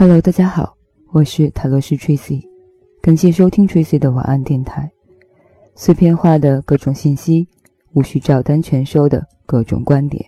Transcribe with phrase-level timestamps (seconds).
[0.00, 0.76] Hello，大家好，
[1.10, 2.48] 我是塔罗斯 Tracy，
[3.02, 4.88] 感谢收听 Tracy 的晚安电台。
[5.74, 7.48] 碎片化的各种信息，
[7.94, 10.24] 无需照单全收的各种观点，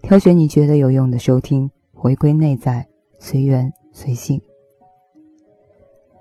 [0.00, 2.86] 挑选你觉得有用的收听，回归内在，
[3.18, 4.40] 随缘随性。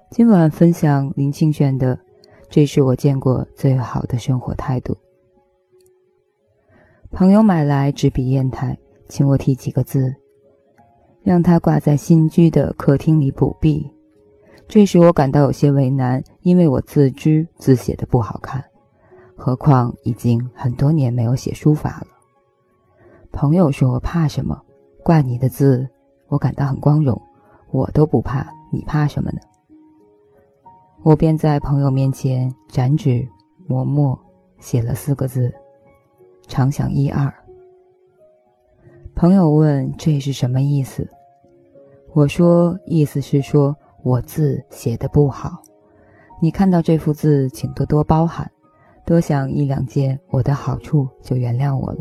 [0.09, 1.95] 今晚分享林清玄的
[2.49, 4.95] 《这是我见过最好的生活态度》。
[7.11, 8.75] 朋友买来纸笔砚台，
[9.07, 10.22] 请我提几个字。
[11.23, 13.89] 让他挂在新居的客厅里补壁，
[14.67, 18.63] 这时我感到有些为难，因为我自知字写的不好看，
[19.35, 22.07] 何况已经很多年没有写书法了。
[23.31, 24.61] 朋友说我怕什么？
[25.01, 25.89] 挂你的字，
[26.27, 27.21] 我感到很光荣，
[27.71, 29.39] 我都不怕，你怕什么呢？
[31.03, 33.27] 我便在朋友面前展纸
[33.67, 34.17] 磨墨，
[34.59, 35.53] 写了四个字：
[36.47, 37.33] 常想一二。
[39.23, 41.07] 朋友问：“这是什么意思？”
[42.11, 45.63] 我说：“意思是说我字写的不好，
[46.41, 48.51] 你看到这幅字，请多多包涵，
[49.05, 51.99] 多想一两件我的好处，就原谅我了。”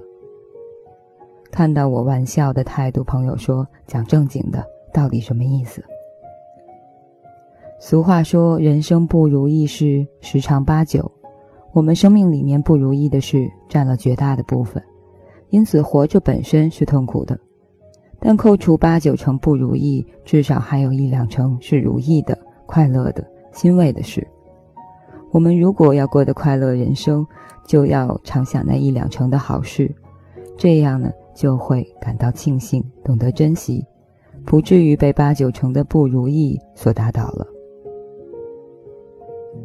[1.53, 5.81] 看到我玩笑的态度，朋友说：“讲正经的，到底什么意思？”
[7.79, 11.09] 俗话说：“人生不如意事十常八九。”
[11.71, 14.83] 我们生命里面不如意的事占了绝大的部分。
[15.53, 17.39] 因此，活着本身是痛苦的，
[18.19, 23.23] 但扣除八九成不如意，至少还有一两成是如意的、快乐的、
[23.53, 24.27] 欣慰的事。
[25.31, 27.27] 我们如果要过得快乐人生，
[27.67, 29.95] 就要常想那一两成的好事，
[30.57, 33.85] 这样呢，就会感到庆幸，懂得珍惜，
[34.47, 37.47] 不至于被八九成的不如意所打倒了。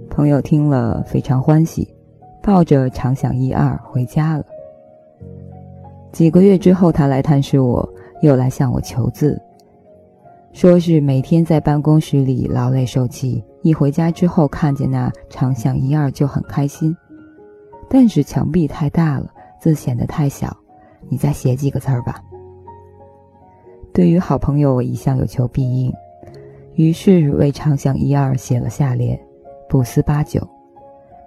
[0.09, 1.87] 朋友听了非常欢喜，
[2.43, 4.43] 抱着常想一二回家了。
[6.17, 7.87] 几个月之后，他来探视我，
[8.23, 9.39] 又来向我求字，
[10.51, 16.97] 说是每天在办公室里劳累受气，一回家之后看见那长想一二就很开心。
[17.87, 20.57] 但是墙壁太大了，字显得太小，
[21.07, 22.19] 你再写几个字儿吧。
[23.93, 25.93] 对于好朋友，我一向有求必应，
[26.73, 29.15] 于是为长想一二写了下联
[29.69, 30.41] “不思八九”，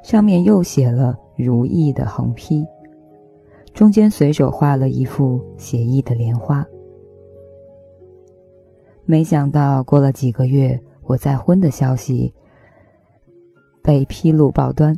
[0.03, 2.67] 上面又写了“如意”的横批。
[3.73, 6.67] 中间随手画了一幅写意的莲花。
[9.05, 12.33] 没想到过了几个月，我再婚的消息
[13.83, 14.97] 被披露报端，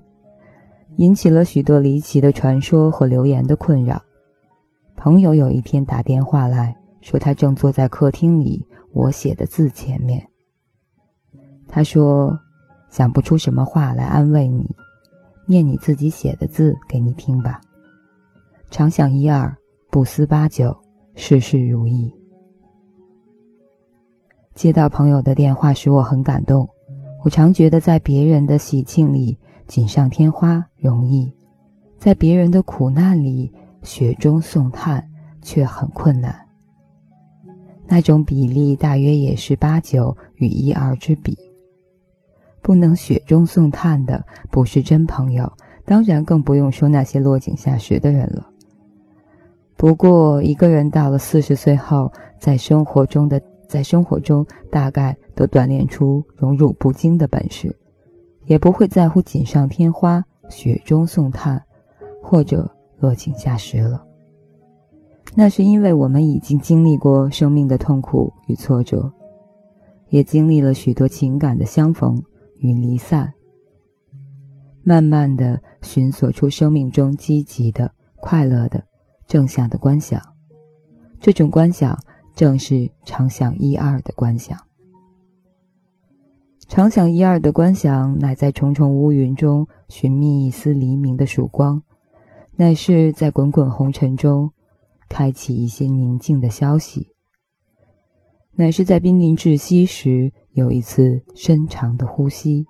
[0.96, 4.02] 引起了许多离奇的传说和流言的困扰。
[4.96, 10.28] 朋友有一天打电话来说，他正坐在客厅里我写的字前面。
[11.66, 12.38] 他说
[12.90, 14.76] ：“想不出什么话来安慰你，
[15.46, 17.60] 念你自己写的字给你听吧。”
[18.72, 19.54] 常想一二，
[19.90, 20.74] 不思八九，
[21.14, 22.10] 事事如意。
[24.54, 26.66] 接到朋友的电话使我很感动。
[27.22, 31.30] 我常觉得在别人的喜庆里锦上添花容易，
[31.98, 35.06] 在别人的苦难里雪中送炭
[35.42, 36.34] 却很困难。
[37.86, 41.36] 那种比例大约也是八九与一二之比。
[42.62, 45.52] 不能雪中送炭的不是真朋友，
[45.84, 48.48] 当然更不用说那些落井下石的人了。
[49.82, 57.76] 不过，一个人到了四十岁后，在生活中的在生活中大概都锻炼出荣辱不惊的本事，
[58.44, 61.60] 也不会在乎锦上添花、雪中送炭，
[62.22, 62.70] 或者
[63.00, 64.06] 落井下石了。
[65.34, 69.12] 那是因为我们已经经历过生命的痛苦与挫折，
[70.10, 72.22] 也经历了许多情感的相逢
[72.58, 73.34] 与离散，
[74.84, 78.84] 慢慢的寻索出生命中积极的、快乐的。
[79.26, 80.20] 正向的观想，
[81.20, 81.98] 这种观想
[82.34, 84.58] 正是常想一二的观想。
[86.68, 91.82] 常想一二的观想，乃在重重乌云中寻觅一丝黎明的曙光，
[92.56, 94.52] 乃是在滚滚红尘中
[95.08, 97.10] 开启一些宁静的消息，
[98.52, 102.66] 乃是在濒临窒息时有一次深长的呼吸。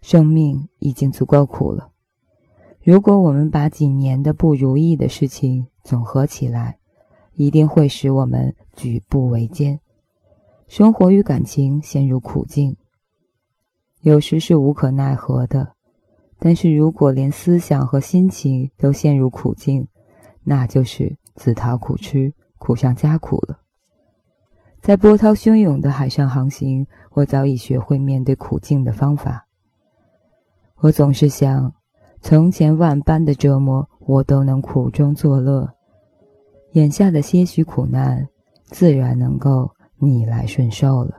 [0.00, 1.90] 生命已经足够苦了。
[2.88, 6.78] 如果我们把几年的不如意的事情总合起来，
[7.34, 9.78] 一定会使我们举步维艰，
[10.68, 12.78] 生活与感情陷入苦境。
[14.00, 15.74] 有时是无可奈何的，
[16.38, 19.86] 但是如果连思想和心情都陷入苦境，
[20.42, 23.60] 那就是自讨苦吃，苦上加苦了。
[24.80, 29.46] 在波涛汹涌的海上航行，我早已学会面对苦境的方法。
[30.76, 31.74] 我总是想。
[32.20, 35.66] 从前万般的折磨，我都能苦中作乐；
[36.72, 38.28] 眼下的些许苦难，
[38.64, 41.14] 自然能够逆来顺受了。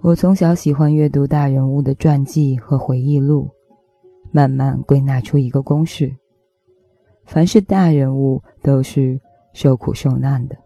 [0.00, 3.48] 我从小喜欢阅读大人物的传记和回忆录，
[4.32, 6.14] 慢慢归纳出一个公式：
[7.24, 9.18] 凡是大人物都是
[9.52, 10.56] 受苦受难的，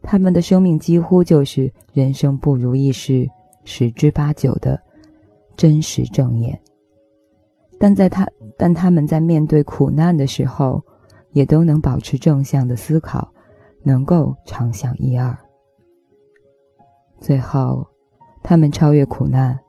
[0.00, 3.28] 他们的生命几乎就是人生不如意事
[3.64, 4.80] 十之八九的
[5.56, 6.58] 真实正言。
[7.84, 8.26] 但在他
[8.56, 10.82] 但他们在面对苦难的时候，
[11.32, 13.30] 也都能保持正向的思考，
[13.82, 15.36] 能够常想一二，
[17.20, 17.86] 最后。
[18.42, 19.60] 他们超越苦难，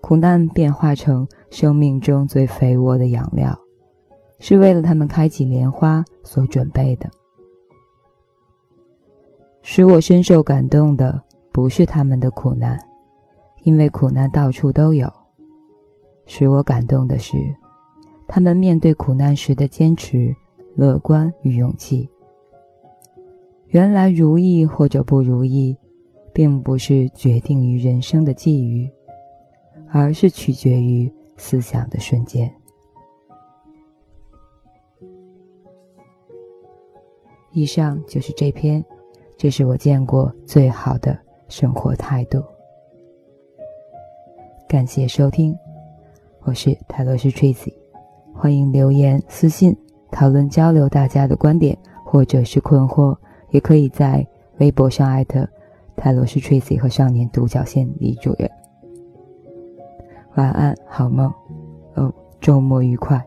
[0.00, 3.54] 苦难变化成生命中最肥沃的养料，
[4.38, 7.10] 是为了他们开启莲花所准备的。
[9.60, 11.22] 使我深受感动的
[11.52, 12.78] 不是他们的苦难，
[13.64, 15.21] 因为苦难到处都有。
[16.34, 17.36] 使我感动的是，
[18.26, 20.34] 他们面对苦难时的坚持、
[20.74, 22.08] 乐观与勇气。
[23.66, 25.76] 原来如意或者不如意。
[26.34, 28.90] 并不是决定于人生的际遇，
[29.90, 32.50] 而是取决于思想的瞬间。
[37.50, 38.82] 以上就是这篇，
[39.36, 41.18] 这是我见过最好的
[41.48, 42.42] 生活态度。
[44.66, 45.54] 感谢收听，
[46.44, 47.72] 我是泰罗斯 Tracy，
[48.34, 49.76] 欢迎留言私信
[50.10, 53.16] 讨论交流大家的观点或者是困惑，
[53.50, 54.26] 也可以在
[54.58, 55.48] 微博上艾特。
[55.94, 58.50] 泰罗斯 Tracy 和少年独角仙李主任。
[60.34, 61.32] 晚安，好梦，
[61.94, 63.24] 哦，周末愉快。